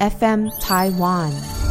[0.00, 1.63] FM Taiwan。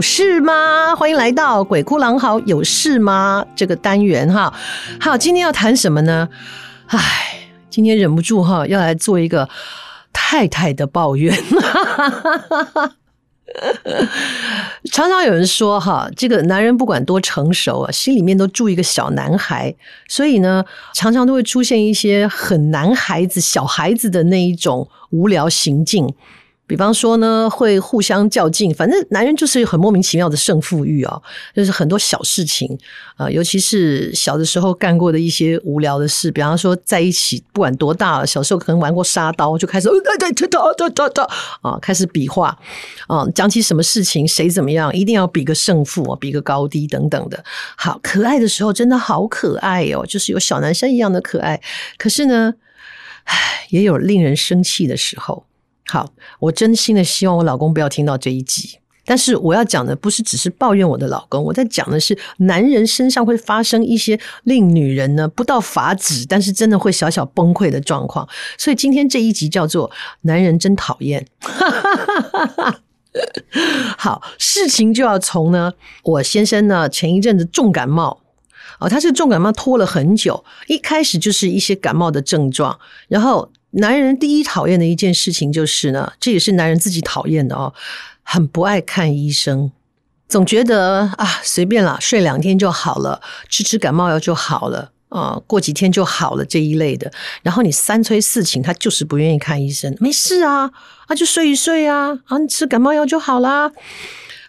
[0.00, 0.96] 有事吗？
[0.96, 3.44] 欢迎来到《鬼哭狼嚎》，有事吗？
[3.54, 4.50] 这个单元哈，
[4.98, 6.26] 好，今天要谈什么呢？
[6.86, 9.46] 唉，今天忍不住哈，要来做一个
[10.10, 11.36] 太太的抱怨。
[14.90, 19.74] 常常有人说哈，这个男人不管多成熟啊，心里面都住一个小男孩，
[20.08, 26.14] 所以呢，常常都会出现一些很男孩子、小孩子的那一种无聊行径。
[26.70, 31.20] 比方说呢，会互相较劲，反正男人就是很莫名其妙的胜负欲哦，
[31.52, 32.78] 就是很多小事情
[33.16, 41.24] 啊，尤其是小的时候干过的一些无聊的事，比方说在一起，不管多大了，小时候可能玩过沙刀，就开始对对对对对对
[41.60, 42.56] 啊，开始比划
[43.08, 47.42] 啊，讲起什么事情谁怎么样，一定要比个胜负，比个高低等等的。
[47.76, 51.60] 好，可爱的时候真的好可爱哦，就是有小男生一样的可爱。
[51.98, 52.54] 可是呢，
[53.24, 55.46] 唉，也有令人生气的时候。
[55.86, 58.78] 好，我真心的希望我老公不要听到这一集。
[59.06, 68.28] 但是我要讲的不是只是抱怨我的老公，我在讲的是男人身上会发生一些令女人呢不到法子，但是真的会小小崩溃的状况。
[68.56, 69.90] 所以今天这一集叫做
[70.22, 71.26] “男人真讨厌”。
[73.98, 75.72] 好，事情就要从呢，
[76.04, 78.20] 我先生呢前一阵子重感冒
[78.78, 83.50] 哦，他是重感冒拖了很久，一开始就是一些感冒的症状，然后。
[83.72, 87.72] 男人第一讨厌的一件事情就是呢，这也是男人自己讨厌的哦，
[88.22, 89.70] 很不爱看医生，
[90.28, 97.12] 总觉得啊随便啦，睡两天就好了，吃吃感冒药就好了啊，过几天就好了这一类的。
[97.42, 100.70] 然后你三催四请，他就是不愿意看医生，没事啊，
[101.06, 103.70] 啊就睡一睡啊，啊你吃感冒药就好啦。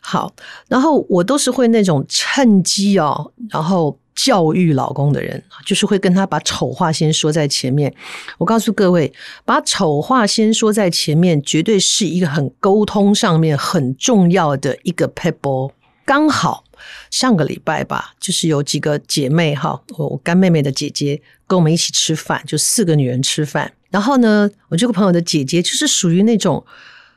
[0.02, 0.34] 好，
[0.68, 4.00] 然后我都是会那种趁机哦，然后。
[4.14, 7.94] 教育老公的人，就是会跟他把丑话先说在前面。
[8.38, 9.12] 我告诉各位，
[9.46, 15.72] 把丑话先说在前面，绝对是一个很沟通上面很重要的一个撇步。
[16.06, 16.64] 刚好
[17.10, 23.72] 上个礼拜吧，就是有几个姐妹哈，我干妹妹的姐姐跟我们一起吃饭，就四个女人吃饭。
[23.90, 26.66] 然后呢，我这个朋友的姐姐就是属于那种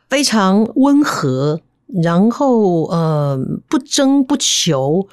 [0.08, 1.60] 非常温和，
[2.02, 3.38] 然后呃
[3.68, 5.08] 不争不求。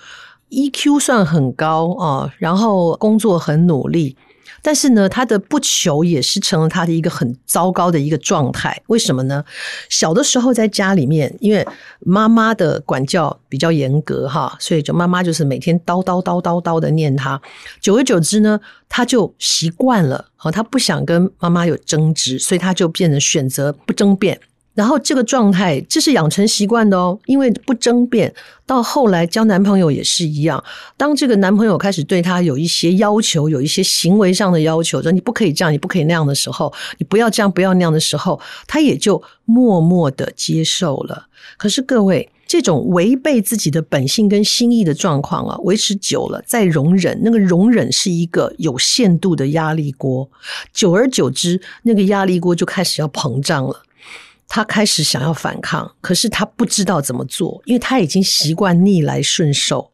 [0.52, 4.18] EQ 算很高啊，然后工作很努力，
[4.62, 8.82] 但是呢，他的不求也是成了他的一个很糟糕的一个状态。
[8.88, 9.44] 为什么呢？
[9.90, 11.66] 小的时候在家里面，因为
[12.02, 17.42] 妈妈的管教比较严格哈，所以就妈妈就是每天叨叨叨叨叨的念他。
[17.80, 18.60] 久而久之呢，
[18.90, 24.40] 他就习惯了啊，他不想跟妈妈有争执，所以他就变成选择不争辩。
[24.74, 28.34] 然后这个状态，这是养成习惯的哦，因为不争辩，
[28.66, 30.64] 到后来交男朋友也是一样。
[30.96, 41.28] 当这个男朋友开始对他有一些要求，有一些行为上的要求，说你不可以这样，你不可以那样的时候，你不要这样，不要那样的时候，他也就默默的接受了。
[41.58, 50.30] 可是各位，这种违背自己的本性跟心意的状况啊，维持久了，再容忍，那个容忍是一个有限度的压力锅，
[50.74, 53.84] 久而久之，那个压力锅就开始要膨胀了。
[54.54, 59.94] 他开始想要反抗，可是他不知道怎么做，因为他已经习惯逆来顺受，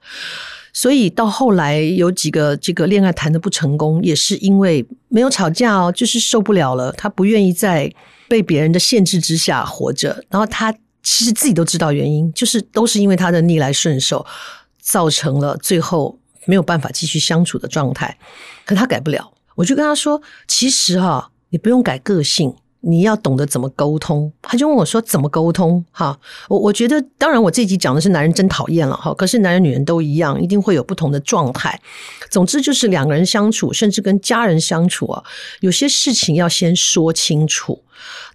[0.74, 7.94] 所以到后来有几个这个恋爱谈得不成功，也是因为没有吵架哦，就是受不了了，他不愿意在
[8.28, 10.74] 被别人的限制之下活着，然后他
[11.04, 14.26] 其实自己都知道原因，就是都是因为他的逆来顺受，
[14.82, 16.18] 造成了最后
[16.48, 18.18] 没有办法继续相处的状态，
[18.66, 22.56] 可他改不了，我就跟他说，其实哈，你不用改个性。
[22.88, 26.18] 你要懂得怎么沟通，他就问我说：“怎么沟通？”哈，
[26.48, 31.80] 我我觉得，当然我这集讲的是男人真讨厌了哈，可是男人女人都一样，一定会有不同的状态。
[32.32, 35.24] 总之就是两个人相处，甚至跟家人相处啊，
[35.60, 37.84] 有些事情要先说清楚。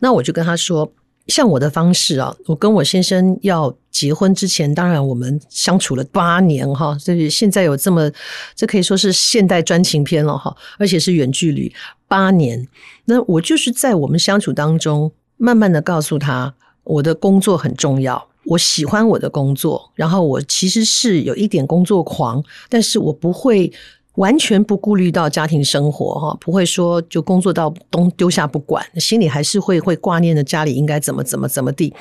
[0.01, 0.93] 那我就跟他说。
[1.29, 8.11] 像我的方式啊，我跟我先生要结婚之前，当然我们相处了八年哈，所以现在有这么，
[8.57, 11.73] 这可以说是现代专情片了哈，而且是远距离
[12.13, 12.69] 八年。
[13.07, 16.55] 那我就是在我们相处当中，慢慢的告诉他，
[16.85, 23.73] 我的工作很重要，我喜欢我的工作，然后我其实是有一点工作狂，但是我不会
[24.17, 31.95] 完全不顾虑到家庭生活哈，不会说就工作到东丢下不管，心里还是会会挂念着家里应该怎么怎么怎么地。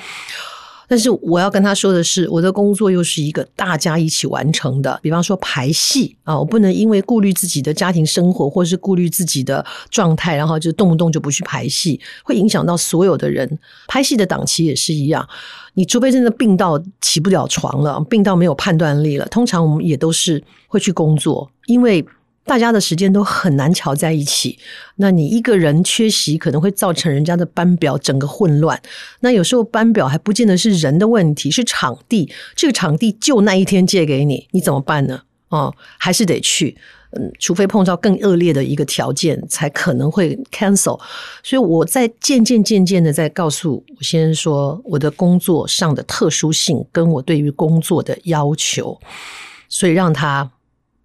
[0.88, 4.98] 但是我要跟他说的是，我的工作又是一个大家一起完成的。
[5.02, 13.58] 比方说排戏啊，我不能因为顾虑自己的家庭生活，或是顾虑自己的状态，然后就动不动就不去排戏，会影响到所有的人。
[13.88, 15.26] 拍戏的档期也是一样，
[15.74, 22.04] 你除非真的病到起不了床了，病到没有判断力了，通常我们也都是会去工作，因为。
[22.44, 24.58] 大家的时间都很难瞧在一起，
[24.96, 28.80] 那你一个人缺席，可能会造成人家的班表整个混乱。
[29.20, 32.32] 那有时候班表还不见得是人的问题，是场地。
[32.56, 35.22] 这个场地就那一天借给你，你怎么办呢？
[35.48, 36.76] 哦，还是得去。
[37.14, 40.98] 嗯，除非碰到更恶劣的一个条件，才可能会 cancel。
[41.42, 48.98] 所以我在渐渐渐渐的在告诉我先生说，我的工作上的特殊性，跟我对于工作的要求，
[49.68, 50.50] 所以让他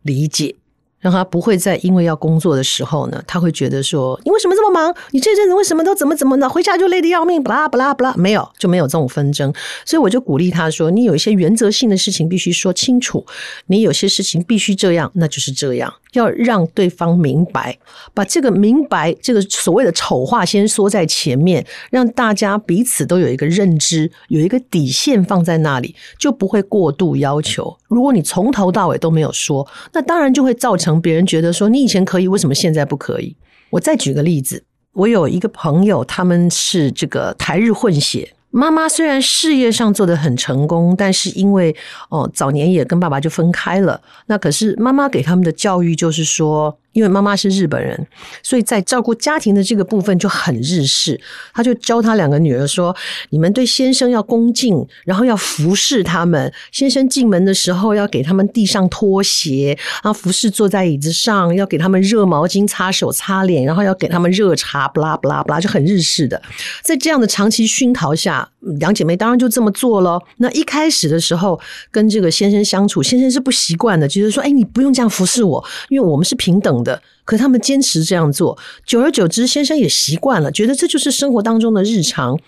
[0.02, 0.56] 理解。
[1.00, 4.94] 让他不会再因为要工作的时候呢，他会觉得说：“你为什么这么忙？
[5.12, 6.50] 你这阵子为什么都怎么怎么的？
[6.50, 9.54] 回家就累得要命，不啦不啦不啦，没有就没有这种纷争。”
[9.86, 13.26] 所以我就鼓励他说：“你有一些原则性的事情必须说清楚，
[13.68, 17.78] 你有些事情必须这样，那就是这样。”要让对方明白，
[18.14, 27.78] 把这个明白这个所谓的丑话先说在前面，让大家彼此都有一个认知，有一个底线放在那里，就不会过度要求。
[27.88, 33.36] 如果你从头到尾都没有说，那当然就会造成别人觉得说，你以前可以，为什么现在不可以？
[33.70, 34.64] 我再举个例子，
[34.94, 38.34] 我有一个朋友，他们是这个台日混血。
[38.50, 41.76] 妈妈虽然事业上做得很成功，但是因为
[42.10, 46.78] 哦早年也跟爸爸就分开了，那可是妈妈给他们的教育就是说。
[46.98, 48.08] 因为妈妈是日本人，
[48.42, 51.22] 所以在照顾家庭的这个部分就很日式。
[51.54, 52.96] 他就教他两个女儿说
[53.30, 56.52] ：“你们对先生要恭敬，然后要服侍他们。
[56.72, 66.42] 先生进门的时候要给他们递上拖鞋，然后服侍坐在椅子上，要给他们热毛巾擦手擦脸，然后要给他们热茶，不拉不拉不拉，就很日式的。
[66.82, 70.22] 在这样的长期熏陶下，两姐妹当然就这么做了。
[70.38, 71.60] 那一开始的时候
[71.92, 82.40] 跟这个先生相处，先生是不习惯的，就是说：‘哎，你不用这样服侍我，因为我们是平等的。’，可他们坚持这样做，久而久之，先生也习惯了，觉得这就是生活当中的日常。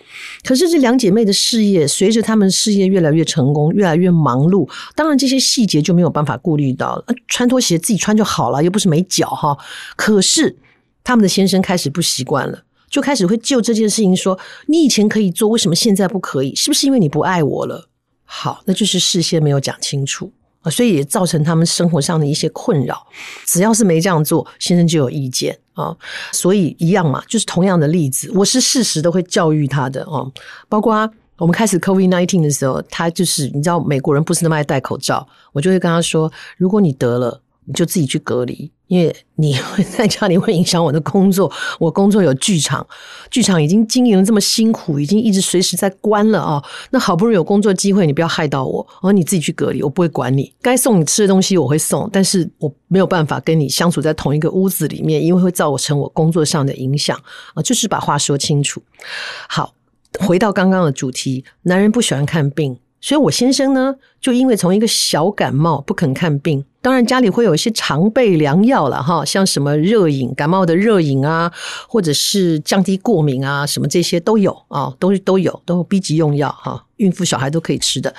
[0.43, 7.05] 可是这两姐妹的事业，随着他们事业越来越成功，越来越忙碌，当然这些细节就没有办法顾虑到了。
[7.27, 9.57] 穿拖鞋自己穿就好了，又不是没脚哈。
[9.97, 10.55] 可是
[11.03, 14.37] 他们的先生开始不习惯了，就开始会就这件事情说
[14.67, 16.55] ：“你以前可以做，为什么现在不可以？
[16.55, 17.89] 是不是因为你不爱我了？”
[18.25, 20.31] 好，那就是事先没有讲清楚。
[20.61, 23.07] 啊，所以也造成他们生活上的一些困扰。
[23.45, 25.95] 只要是没这样做，先生就有意见啊。
[26.33, 30.29] 所以一样嘛，就是同样的例子，我是事实都会教育他的哦。
[30.67, 38.69] 包括我们开始 COVID-19 的时候，他就是你知道，美国人不是那么爱戴口罩，我就会跟他说：如果你得了，你就自己去隔离。
[38.89, 41.49] 因为你会 在家里会影响我的工作，
[41.79, 42.85] 我工作有剧场，
[43.31, 46.61] 剧场已经经营的这么辛苦，已经一直随时在关了啊。
[46.89, 50.51] 那好不容易有工作机会，你不要害到我，我说你自己去隔离，我不会管你。
[50.61, 57.15] 该送你吃的东西我会送，但是我没有办法跟你相处在同一个屋子里面，因为会造成我工作上的影响
[57.53, 57.61] 啊。
[57.61, 58.81] 就是把话说清楚。
[59.47, 59.75] 好，
[60.19, 62.77] 回到刚刚的主题，男人不喜欢看病。
[63.01, 71.51] 所以，我先生呢，就因为从一个小感冒不肯看病，当然家里会有一些常备良药了哈，像什么热饮、感冒的热饮啊，
[71.87, 78.15] 或者是降低过敏啊，什么这些都有啊，都都有，都有 B 级用药哈，孕妇小孩都可以吃的。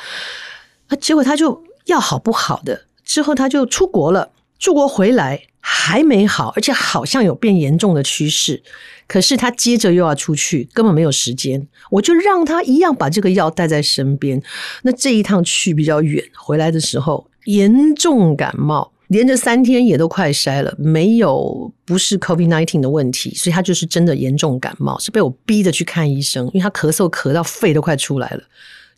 [0.88, 8.62] 啊，结果他就药好不好的，之后他就出国了，出国回来还没好，而且好像有变严重的趋势。
[9.06, 11.66] 可是他接着又要出去，根本没有时间。
[11.90, 14.40] 我就让他一样把这个药带在身边。
[14.82, 28.42] 那这一趟去比较远，回来的时候严重感冒，连着三天也都快筛了，没有不是 COVID-19 的问题，所以他就是真的严重感冒，是被我逼着去看医生，因为他咳嗽咳到肺都快出来了，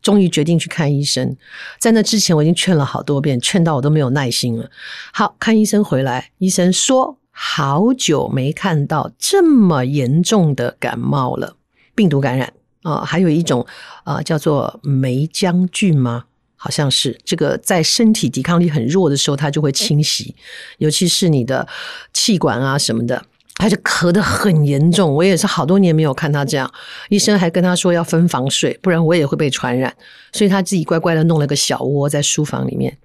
[0.00, 1.36] 终于决定去看医生。
[1.78, 4.70] 在那之前我已经劝了好多遍，劝到我都没有耐心了。
[5.12, 7.18] 好，看医生回来，医生说。
[7.34, 11.56] 好久没看到这么严重的感冒了，
[11.94, 13.66] 病毒感染啊、还有一种
[14.04, 16.24] 啊、叫做霉浆菌吗？
[16.64, 20.32] 好像是这个，在身体抵抗力很弱的时候，它就会侵袭，
[20.78, 21.66] 尤其是你的
[22.12, 23.20] 气管啊什么的，
[23.56, 25.12] 他就咳得很严重。
[25.12, 26.72] 我也是好多年没有看他这样，
[27.08, 29.92] 医生还跟他说要分房睡，不然我也会被传染，
[30.32, 32.96] 所以他自己乖乖的弄了个小窝在书房里面，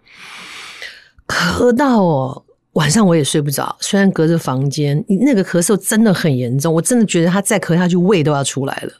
[1.27, 2.43] 咳到哦。
[2.73, 8.93] 晚上我也睡不着，虽然隔着房间，那个咳嗽真的很严重，我真的觉得他再咳下去胃都要出来了。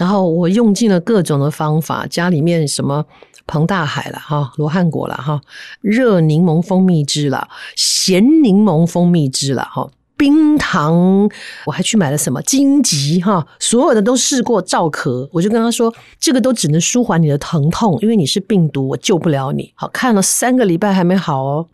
[0.00, 3.04] 然后我用尽了各种的方法，家里面什么
[3.46, 5.38] 彭大海了哈，罗汉果了哈，
[5.82, 9.90] 热柠檬蜂蜜汁了，咸柠檬蜂蜜汁了哈。
[10.16, 11.28] 冰糖，
[11.66, 19.70] 我还去买了什么荆棘哈，所有的都试过照咳，我就跟他说，这个都只能舒缓你的疼痛，因为你是病毒，我救不了你。
[19.74, 21.66] 好，看了三个礼拜还没好哦。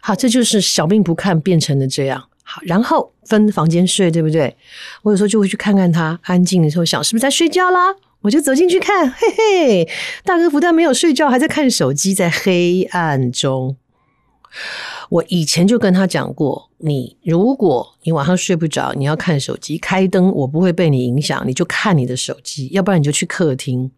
[0.00, 2.24] 好，这就是小病不看变成了这样。
[2.52, 4.56] 好，然后分房间睡，对不对？
[5.02, 9.88] 我有时候就会去看看他，安静的时候想是不是在睡觉啦，我就走进去看，嘿嘿，
[10.24, 13.76] 大哥不但没有睡觉，还在看手机，在黑暗中。
[15.10, 23.92] 我以前就跟他讲过，你如果你晚上睡不着，你要看手机，开灯，我不会被你影响，你就看你的手机，要不然你就去客厅。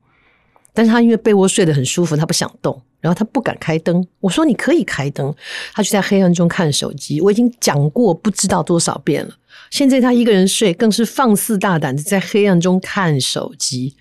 [0.74, 4.02] 但是他因为被窝睡得很舒服，他不想动，然后他不敢开灯。
[4.20, 5.34] 我说你可以开灯，
[5.74, 7.20] 他就在黑暗中看手机。
[7.20, 9.34] 我已经讲过不知道多少遍了，
[9.68, 13.94] 现在他一个人睡，更是放肆大胆的在黑暗中看手机。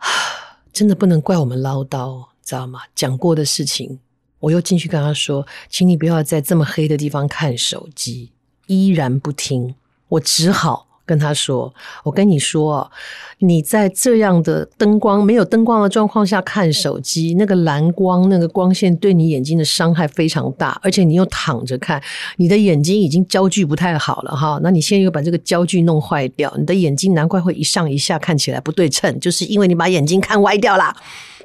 [0.72, 2.80] 真的不能怪我们唠叨，知道吗？
[2.96, 4.00] 讲过的事情。
[4.40, 8.32] 我又进去跟他说：“请你不要在这么黑的地方看手机。”
[8.66, 9.74] 依然不听，
[10.08, 12.90] 我只好跟他说：“我跟你说，
[13.38, 22.02] 你在这样的灯光没有灯光的状况下看手机，那个蓝光、那个光线对你眼睛的伤害非常大，而且你又躺着看，
[22.36, 24.58] 你的眼睛已经焦距不太好了哈。
[24.62, 30.96] 那你现在又把这个焦距弄坏掉，你的眼睛难怪会一上一下看起来不对称，就是因为你把眼睛看歪掉啦。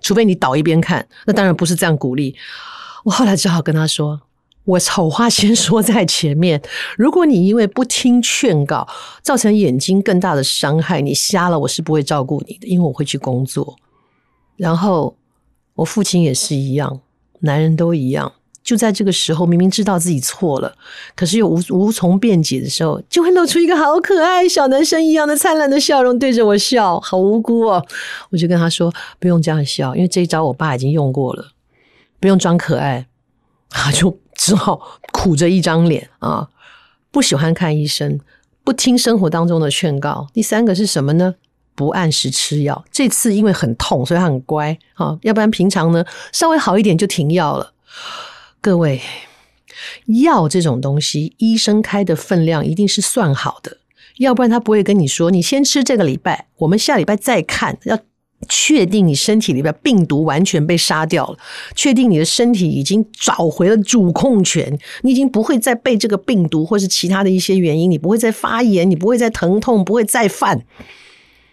[0.01, 2.35] 除非你倒一边看，那当然不是这样鼓励。”
[3.05, 4.21] 我后来只好跟他说
[4.65, 6.61] ：“我丑话先说在前面，
[6.97, 8.87] 如果你因为不听劝告，
[9.23, 13.75] 造成眼睛更大的伤害，你瞎了，我是不会照顾你的，因为我会去工作。
[14.57, 15.15] 然后
[15.75, 17.01] 我父亲也是一样，
[17.39, 20.75] 男人都一样，就在这个时候，明明知道自己错了，
[21.15, 27.83] 可是又无无从辩解的时候，就会露出一个好可爱小男生一样的灿烂的笑容，对着我笑，好无辜哦。
[28.29, 31.53] 我就跟他说：不用这样笑，因为这一招我爸已经用过了。”
[32.21, 33.07] 不用装可爱，
[33.69, 36.47] 他就只好苦着一张脸啊！
[37.11, 38.17] 不喜欢看医生，
[38.63, 40.29] 不听生活当中的劝告。
[40.33, 41.35] 第三个是什么呢？
[41.75, 42.85] 不按时吃药。
[42.89, 45.19] 这次因为很痛，所以他很乖啊。
[45.23, 47.73] 要不然平常呢，稍微好一点就停药了。
[48.61, 49.01] 各位，
[50.23, 53.79] 药这种东西，医生开的分量一定是算好的，
[54.19, 57.77] 要不然他不会跟你说，你先吃这个礼拜，我们下礼拜再看。
[57.83, 57.99] 要。
[58.47, 61.37] 确定你身体里边病毒完全被杀掉了，
[61.75, 70.65] 确定你的身体已经找回了主控权，你已经不会再被这个病毒或是其他的一些原因，你不会再发炎，你不会再疼痛，不会再犯。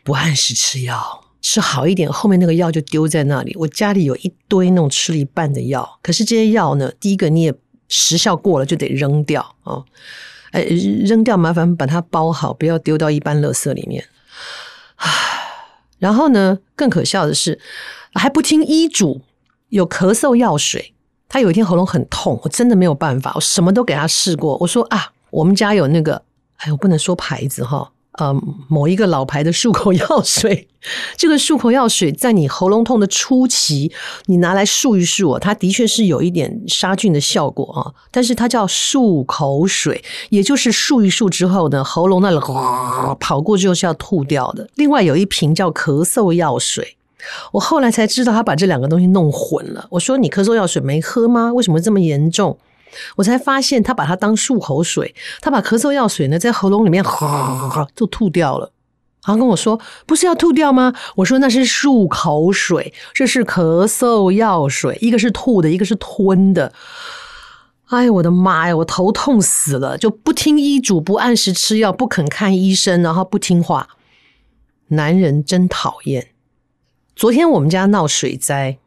[0.04, 3.52] 不按时吃药，吃好一点，后面那个药就丢在那里。
[3.58, 7.52] 我家里有一堆那种吃了一半的药，可是这些药呢，第一个你也
[7.88, 9.84] 时效过了就得扔掉啊，哦，
[10.52, 14.04] 哎，扔掉麻烦把它包好，不要丢到一般垃圾里面。
[14.96, 15.35] 唉。
[15.98, 17.58] 然后呢，更可笑的是，
[18.14, 19.22] 还不听医嘱，
[19.68, 20.94] 有咳嗽药水。
[21.28, 24.56] 他有一天喉咙很痛，我真的没有办法，我什么都给他试过。
[24.58, 26.22] 我说啊，我们家有那个，
[26.58, 27.92] 哎，我不能说牌子哈。
[28.18, 28.34] 呃，
[28.68, 30.68] 某一个老牌的漱口药水，
[31.16, 33.92] 这个漱口药水在你喉咙痛的初期，
[34.26, 37.92] 你拿来漱一漱，它的确是有一点杀菌的效果啊。
[38.10, 42.38] 但是它叫漱口水，也就是漱一漱之后呢，喉咙那里
[43.20, 44.68] 跑过之后是要吐掉的。
[44.76, 46.96] 另外有一瓶叫咳嗽药水，
[47.52, 49.86] 我后来才知道他把这两个东西弄混了。
[49.90, 51.52] 我说你咳嗽药水没喝吗？
[51.52, 52.56] 为什么这么严重？
[53.16, 58.72] 我才发现，他把它当漱口水，他把咳嗽药水呢在喉咙里面哈哈就吐掉了。
[59.26, 66.72] 然后跟我说：“不是要吐掉吗？”我说：“那是漱口水，这是咳嗽药水，一个是吐的，一个是吞的。”
[67.90, 69.98] 哎呀，我的妈呀，我头痛死了！
[69.98, 73.88] 就不听医嘱，不按时吃药，不肯看医生，然后不听话，
[74.88, 76.28] 男人真讨厌。
[77.16, 78.78] 昨天我们家闹水灾，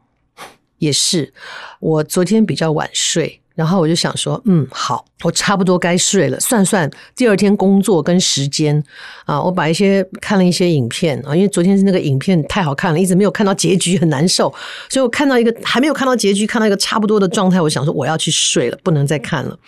[0.78, 1.34] 也是
[1.80, 3.39] 我昨天比较晚睡。
[3.60, 6.40] 然后我就想说，嗯，好，我差不多该睡了。
[6.40, 8.82] 算算第二天工作跟时间
[9.26, 14.50] 啊，我把一些看了一些影片啊，因为昨天是那个影片太好看了，一直没有看到结局，很难受。
[14.88, 19.58] 所以我看到一个还没有看到结局，看到一个差不多的状态，我想说我要去睡了，不能再看了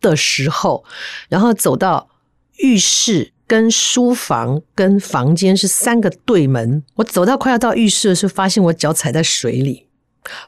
[0.00, 0.84] 的时候，
[1.28, 2.08] 然后走到
[2.58, 9.88] 浴室跟书房跟房间是三个对门，我走到快要到浴室的时候，发现我脚踩在水里。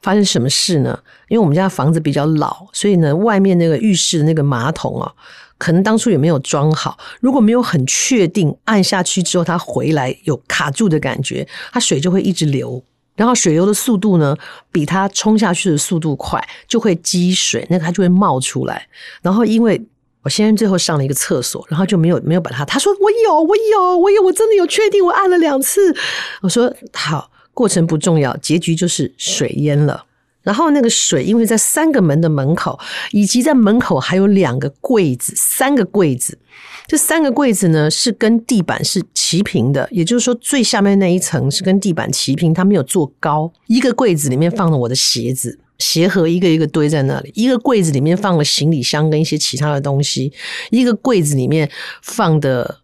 [0.02, 0.98] 发生什么事呢？
[1.28, 5.12] 因为我们家房子比较老，所以呢，外面那个浴室的那个马桶啊，
[5.58, 6.98] 可能当初也没有装好。
[7.20, 12.82] 如果没有很确定按下去之后它回来有卡住的感觉，它水就会一直流，
[13.16, 14.36] 然后水流的速度呢，
[14.70, 18.86] 比它冲下去的速度快，就会积水，那个它就会冒出来。
[19.22, 19.82] 然后因为
[20.22, 22.64] 我先生最后上了一个厕所，然后就没有没有把它。
[22.64, 25.92] 他说：“我有，我有，我有，我真的有确定，我按了两次。”
[26.42, 30.06] 我说：“好，过程不重要，结局就是水淹了。
[30.42, 32.76] 然后那个水因为在三个门的门口，
[33.12, 36.36] 以及在门口还有两个柜子，三个柜子。
[36.88, 43.52] 这三个柜子呢是跟地板是齐平的，也就是说最下面那一层是跟地板齐平，它没有做高。
[43.68, 50.32] 一个柜子里面放了我的鞋子。”鞋盒一个一个堆在那里，一个柜子里面放了行李箱跟一些其他的东西，
[50.70, 51.70] 一个柜子里面
[52.02, 52.81] 放的。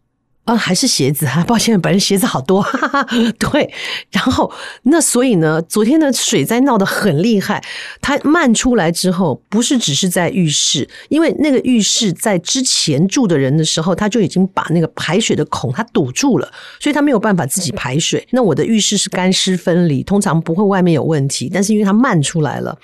[0.48, 3.06] 啊，还是鞋子哈，抱歉，本人鞋子好多，哈哈。
[3.38, 3.70] 对，
[4.10, 4.50] 然后
[4.84, 7.62] 那所以呢，昨天的水灾闹得很厉害，
[8.00, 16.50] 它漫出来之后，不是只是在浴室，因为那个浴室在之前住的人的时候，他就已经把那个排水的孔它堵住了，
[16.80, 18.26] 所以他没有办法自己排水。
[18.30, 22.74] 那我的浴室是干湿分离，通常不会外面有问题，但是因为它漫出来了，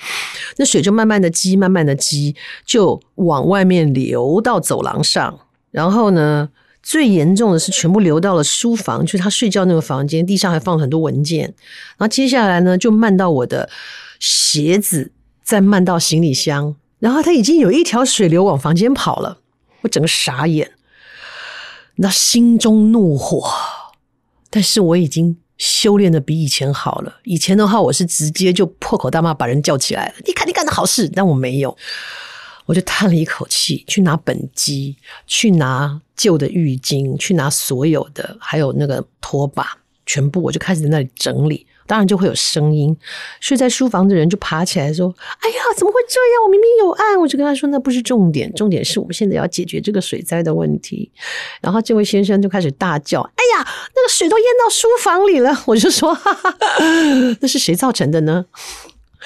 [0.59, 5.38] 那水就慢慢的积，慢慢的积，就往外面流到走廊上，
[5.71, 6.50] 然后呢，
[6.85, 11.45] 最严重的是全部流到了书房，就是他睡觉那个房间，地上还放了很多文件。
[11.97, 13.71] 然后接下来呢，就漫到我的
[14.21, 15.11] 鞋子，
[15.43, 19.38] 再漫到行李箱，然后他已经有一条水流往房间跑了，
[19.81, 20.73] 我整个傻眼，
[21.97, 23.50] 那心中怒火。
[24.50, 30.14] 但是我已经修炼的比以前好了，以前的话我是直接就破口大骂，把人叫起来了。
[30.26, 31.75] 你看你干的好事，但我没有。
[32.66, 41.66] 我就叹了一口气，去拿本机，去拿旧的浴巾，去拿所有的，还有那个拖把，全部我就开始在那里整理。
[41.87, 42.97] 当然就会有声音，
[43.40, 46.42] 睡在书房的人就爬起来说：“哎呀，怎么会这样？
[46.47, 51.11] 我明明有按。”我就跟他说：“那不是重点，重点是我们现在要解决这个水灾的问题。”
[51.61, 56.56] 然后这位先生就开始大叫：“哎呀，那个水都淹到书房里了！”我就说：“哈哈，
[57.40, 58.47] 那是谁造成的呢？”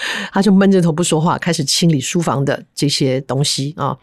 [0.33, 3.97] 他就闷着头不说话，开始清理书房的这些东西啊，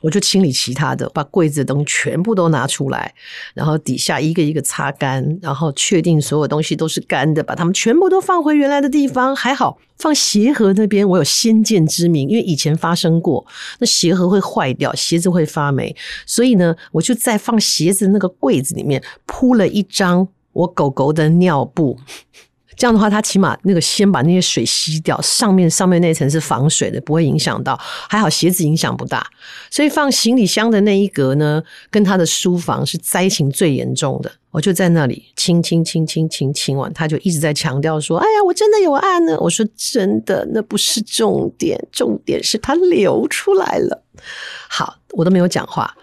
[0.00, 3.12] 我就清理其他的，把柜子的东西全部都拿出来，
[3.54, 9.34] 然后底下一个一个擦干，然后确定所有东西都是干的，把它们全部都放回原来的地方。
[9.34, 13.46] 还好放鞋盒那边我有先见之明，因为以前发生过，
[13.78, 15.94] 那鞋盒会坏掉，鞋子会发霉，
[16.26, 21.98] 所以呢，我就在放鞋子那个柜子里面铺了一张我狗狗的尿布。
[22.76, 27.78] 这样的话，它起码那个先把那些水吸掉，上面上面那层是防水的，不会影响到。
[28.08, 29.26] 还好鞋子影响不大，
[29.70, 34.32] 所以放行李箱的那一格呢，跟他的书房是灾情最严重的。
[34.50, 44.02] 我就在那里清清清清清清完，他就一直在强调说：“哎呀，我真的有按呢。”我说：“真的，那不是重点，重点是它流出来了。”
[44.68, 45.94] 好，我都没有讲话，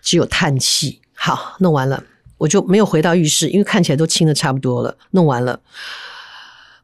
[0.00, 1.00] 只有叹气。
[1.12, 2.04] 好，弄完了，
[2.38, 4.96] 我就没有回到浴室，因为看起来都清的差不多了。
[5.10, 5.60] 弄完了。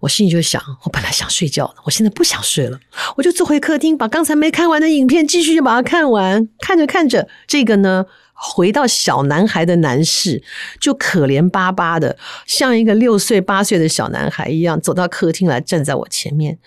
[0.01, 2.79] 我心里就想，我本来想睡觉的，我现在不想睡了，
[3.17, 6.47] 我就坐回客厅，把刚才没看完的影片继续把它看完。
[6.59, 10.43] 看着看着，这个呢，回到小男孩的男士
[10.79, 16.59] 就可怜巴巴的，像一个六岁八岁的小男孩一样，走到客厅来，站在我前面。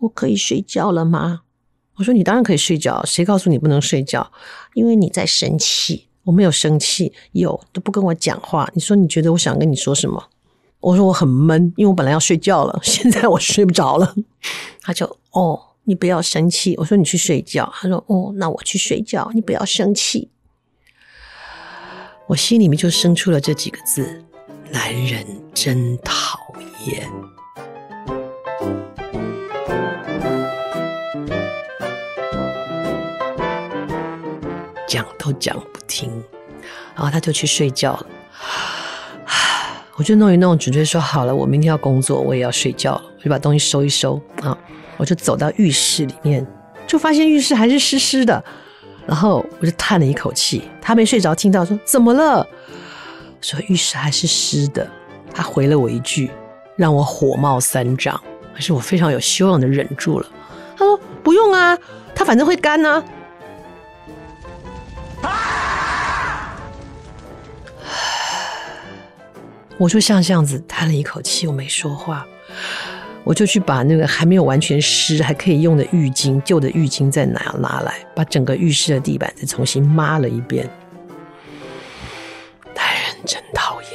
[0.00, 1.42] 我可以睡觉了吗？
[1.96, 4.30] 我说你当然可以睡觉，谁告诉你不能睡觉？
[4.74, 6.08] 因为你在生气。
[6.24, 8.70] 我没有生气，有都不跟我讲话。
[8.74, 10.22] 你说你觉得我想跟你说什么？
[10.80, 14.14] 我说我很闷，因为我本来要睡觉了， 现在我睡不着了。
[14.82, 16.74] 他就哦，你不要生气。
[16.76, 17.72] 我说你去睡觉。
[17.74, 20.28] 他说哦，那我去睡觉，你不要生气。
[22.26, 24.24] 我心里面就生出了这几个字：
[24.70, 26.38] 男人真讨
[26.86, 27.08] 厌。
[34.88, 35.56] 讲都讲
[35.92, 36.10] 听，
[36.94, 38.06] 然后他就去睡觉了。
[39.96, 44.56] 我就弄一弄，准备说好了，我明天要工作，我也要睡觉了，我就把东西收一收啊，
[44.96, 46.46] 我就走到浴室里面，
[46.86, 48.42] 就发现浴室还是湿湿的，
[49.06, 50.62] 然后我就叹了一口气。
[50.80, 52.46] 他没睡着，听到说怎么了？
[53.42, 54.88] 说浴室还是湿的。
[55.34, 56.30] 他回了我一句，
[56.76, 58.18] 让我火冒三丈，
[58.54, 60.26] 可是我非常有修养的忍住了。
[60.76, 61.78] 他说不用啊，
[62.14, 63.04] 它反正会干呢、啊。
[69.82, 72.24] 我就像这样子叹了一口气，我没说话，
[73.24, 80.70] 我就去把那个还没有完全湿、还可以用的浴巾、旧的浴巾再拿拿来，把整个浴室的地板再重新抹了一遍。
[82.76, 83.90] 男人真讨厌。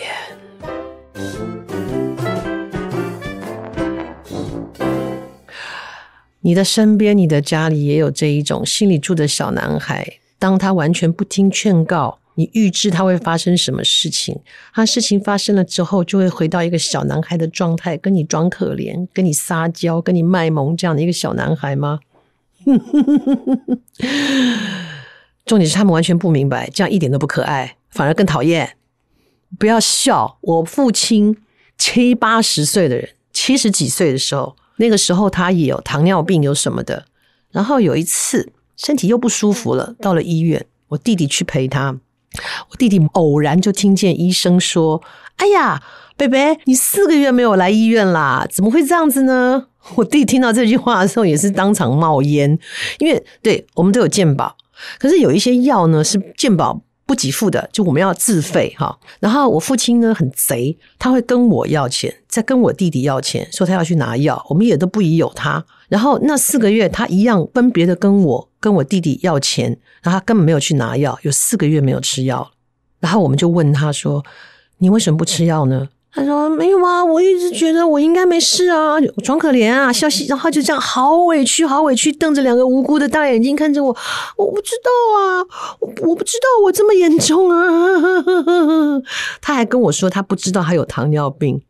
[6.41, 12.19] 你的身边、你的家里也有这一种心里住的小男孩，当他完全不听劝告。
[12.37, 14.39] 你预知他会发生什么事情，
[14.71, 21.99] 他事情发生了之后，就会回到一个小男孩的状态，跟你装可怜，跟你撒娇，跟你卖萌这样的一个小男孩吗？
[25.45, 28.75] 重点是他们完全不明白，这样一点都不可爱，反而更讨厌。
[29.57, 31.35] 不要笑，我父亲
[31.77, 37.05] 七八十岁的人，七十几岁的时候，那个时候他也有糖尿病，有什么的。
[37.51, 41.97] 然后有一次身体又不舒服了，到了医院，我弟弟去陪他，
[42.69, 45.01] 我弟弟偶然就听见医生说
[45.37, 45.81] ：“哎呀，
[46.15, 52.59] 贝贝，你四个月没有来医院啦，怎么会这样子呢？”我弟听到这句话的时候，也是当场冒烟，
[52.99, 54.55] 因为对我们都有健保。
[54.99, 58.99] 可是有一些药呢是健保不给付的，就我们要自费哈。
[59.21, 65.65] 然后我父亲呢很贼，他会跟我要钱，再跟我弟弟要钱，说他要去拿药，我们也都不疑有他。
[65.87, 69.69] 然后那四个月他一样分别的跟我跟我弟弟要钱，
[70.03, 72.51] 然后他根本没有去拿药，有四个月没有吃药。
[72.99, 74.23] 然后我们就问他说
[74.79, 83.95] ：“你为什么不吃药呢？”他说：“没有啊，我一直觉得我应该没事啊，装可怜啊，消息。”然后就这样，好委屈，好委屈，瞪着两个无辜的大眼睛看着我。
[84.35, 85.45] 我不知道啊，
[85.79, 89.01] 我我不知道我这么严重啊。
[89.39, 91.61] 他还跟我说，他不知道他有糖尿病。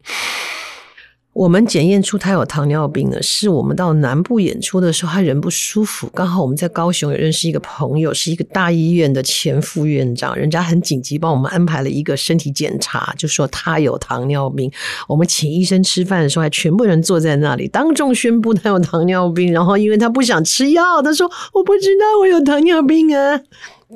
[1.38, 6.10] 我们检验出他有糖尿病呢，是我们到南部演出的时候，他人不舒服。
[6.16, 14.72] 刚好我们在高雄也认识一个朋友，是一个大医院的前副院长，人家很紧急帮我们安排了一个身体检查，就说他有糖尿病。
[15.08, 19.54] 我们请医生吃饭的时候，还全部人坐在那里，当众宣布他有糖尿病。
[19.54, 23.40] 然后因为他不想吃药，他说我不知道我有糖尿病啊，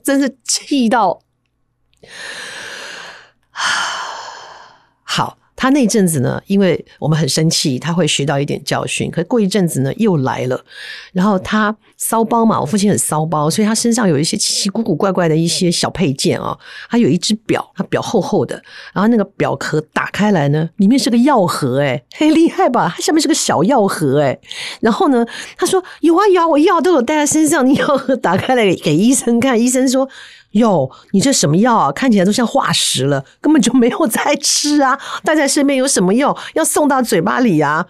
[0.04, 1.22] 真是气到
[3.50, 4.01] 啊。
[5.62, 9.12] 他那阵子呢，因为我们很生气，他会学到一点教训。
[9.12, 10.60] 可是过一阵子呢，又来了。
[11.14, 16.58] 然后他骚包嘛，我父亲很骚包，所以他身上有一些奇奇古古怪怪的一些小配件啊。
[16.90, 18.56] 他有一只表，他表厚厚的，
[18.92, 22.92] 然后那个表壳打开来呢，里面是个药盒，诶嘿，厉害吧？
[22.96, 24.40] 它下面是个小药盒，诶
[24.80, 25.24] 然后呢，
[25.56, 27.64] 他说有啊有啊，我药都有带在身上。
[27.64, 30.10] 你药盒打开来给医生看，医生说。
[30.52, 31.90] 哟，你这什么药啊？
[31.94, 35.00] 看起来都像化石了，根本就没有在吃啊！
[35.24, 36.36] 带在身边有什么用？
[36.54, 37.86] 要送到嘴巴里啊！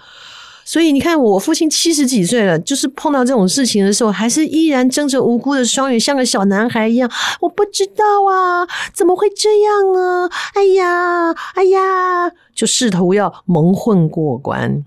[0.63, 7.11] 所以你看，我父亲七十几岁了，就是碰到这种事情的时候，还是依然睁着无辜的双眼，像个小男孩一样。
[7.41, 10.29] 我不知道啊，怎么会这样呢？
[10.53, 14.85] 哎呀，哎呀，就试图要蒙混过关。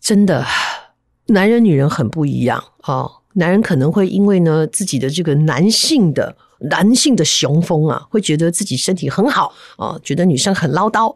[0.00, 0.46] 真的，
[1.26, 3.12] 男人女人很不一样啊，哦！
[3.34, 6.36] 男人可能会因为呢自己的这个男性的。
[6.70, 11.14] 男性的雄风啊，会觉得自己身体很好啊，觉得女生很唠叨。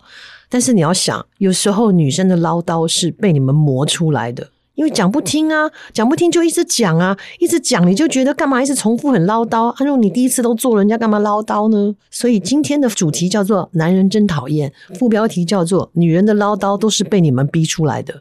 [0.53, 9.69] 但是你要想，有时候女生的唠叨是被你们磨出来的，因为讲不听啊，讲不听就一直讲啊，一直讲你就觉得干嘛一直重复很唠叨？
[9.69, 11.95] 啊，如你第一次都做了，人家干嘛唠叨呢？
[12.11, 18.21] 所以今天的主题叫做“男人真讨厌”，副标题叫做“女人的唠叨都是被你们逼出来的”。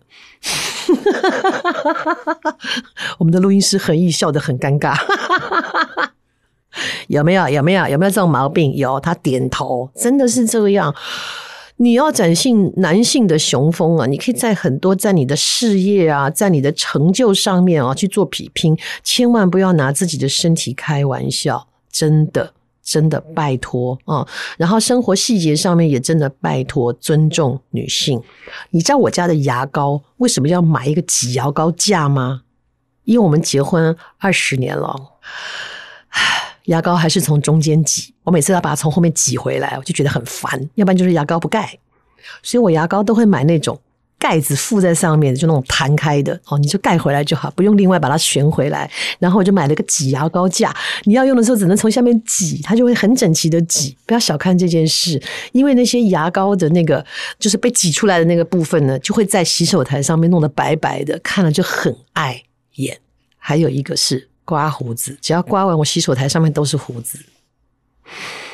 [3.20, 4.96] 我们的录音师恒毅笑得很尴尬。
[7.10, 7.50] 有没有？
[7.50, 7.86] 有没有？
[7.90, 8.74] 有没有这种毛病？
[8.74, 10.96] 有，他点头，真的是这样。
[11.82, 14.06] 你要展现男性的雄风啊！
[14.06, 24.28] 你可以在很多在你的事业啊，在你的成就上面啊去做比拼，千万不要拿自己的身体开玩笑，真的，真的拜托啊！
[24.60, 28.22] 然后生活细节上面也真的拜托尊重女性。
[28.70, 32.44] 你知道我家的牙膏为什么要买一个挤牙膏架吗？
[33.06, 34.96] 因为我们结婚二十年了。
[36.66, 40.70] 牙膏还是从中间挤，我每次要把它从后面挤回来，我就觉得很烦。
[40.76, 41.78] 要不然就是牙膏不盖，
[42.44, 43.80] 所以我牙膏都会买那种
[44.20, 48.90] 盖子附在上面，就那种弹开的哦，你就盖回来就好，不用另外把它旋回来。
[49.18, 50.72] 然后我就买了个挤牙膏架，
[51.06, 53.98] 你要用的时候只能从下面挤，它就会很整齐的挤。
[54.06, 55.20] 不要小看这件事，
[55.54, 57.04] 因为那些牙膏的那个
[57.40, 62.44] 就是被挤出来的那个部分呢，就会在洗手台上面弄得白白的，看了就很碍
[62.76, 63.00] 眼。
[63.38, 64.30] 还有一个是。
[64.46, 67.20] 刮胡子，只要刮完，我洗手台上面都是胡子，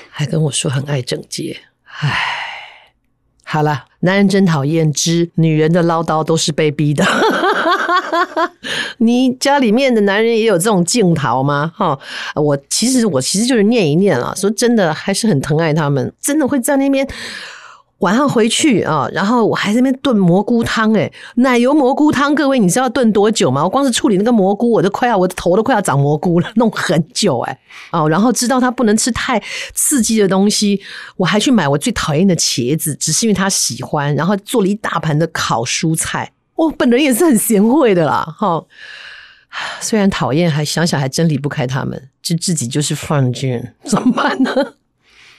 [0.09, 1.57] 还跟我说很爱整洁。
[1.99, 2.13] 唉，
[3.43, 7.05] 好了，男人真讨厌之女人的唠叨都是被逼的。
[8.99, 11.71] 你家里面的男人也有这种镜头吗？
[11.75, 11.97] 哈，
[12.35, 17.07] 我其实我其实就是念一念了，说真的，还是很疼爱他们，真的会在那边。
[17.99, 23.63] 晚上回去啊，然后我还在那边炖蘑菇汤，诶奶油蘑菇汤，各位你知道炖多久吗？
[23.63, 27.57] 我光是处理那个蘑菇，我都快要我的头都快要长蘑菇了，弄很久诶
[27.91, 29.41] 哦，然后知道他不能吃太
[29.73, 30.79] 刺激的东西，
[31.15, 36.31] 我还去买我最讨厌的茄子，只是因为他喜欢，然后做了一大盘的烤蔬菜。
[36.55, 38.63] 我本人也是很贤惠的啦，哈，
[39.79, 44.51] 虽然讨厌，还想想还真离不开他们，就自己就是犯贱，怎么办呢？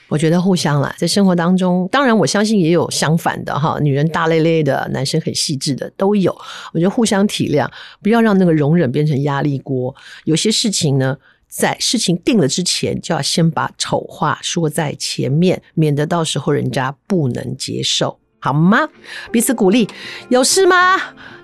[0.09, 6.35] 我觉得互相啦，在生活当中，当然我相信也有相反的哈，女人大咧咧的，男生很细致的都有。
[6.73, 7.69] 我觉得互相体谅，
[8.01, 9.95] 不要让那个容忍变成压力锅。
[10.25, 11.15] 有些事情呢，
[11.47, 18.89] 在事情定了之前，就要先把丑话说在前面，免得到时候人家不能接受，好吗？
[19.31, 19.87] 彼此鼓励。
[20.29, 20.97] 有事吗？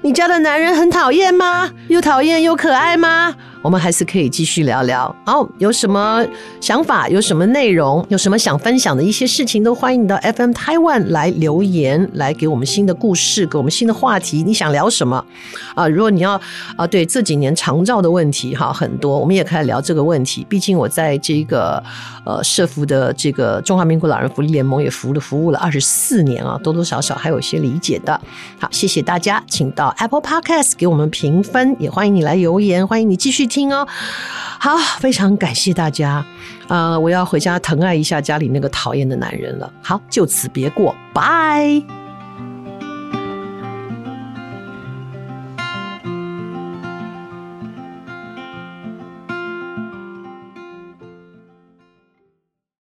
[0.05, 1.67] 你家的男人很讨厌吗？
[1.87, 3.35] 又讨厌又可爱吗？
[3.63, 5.15] 我们还是可以继续聊聊。
[5.25, 6.23] 好，有什么
[6.61, 7.09] 想法？
[7.09, 8.05] 有什么内容？
[8.09, 14.43] 有什么想分享的一些事情，都欢迎你到 FM Taiwan 来留言，来给我们新的故事，给我们新的话题。
[14.43, 15.25] 你想聊什么？
[15.73, 16.39] 啊，如果你要
[16.77, 20.45] 啊，对这几年长照的问题哈，很多，我们也可以聊这个问题。
[20.47, 21.83] 毕竟我在这个
[22.23, 28.21] 呃社福的这个中华民国老人福利联盟也服了服务了二十四年啊，多多少少还有些理解的。
[28.59, 33.87] 好，谢谢大家，请到 Apple Podcast 给我们评分，也欢迎你来留言，欢迎你继续听哦，
[34.59, 36.25] 好，非常感谢大家，
[36.67, 39.71] 呃，我要回家疼爱一下家里那个讨厌的男人了。
[39.81, 42.04] 好，就此别过，拜。